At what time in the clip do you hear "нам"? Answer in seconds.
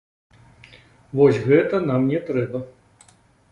1.91-2.01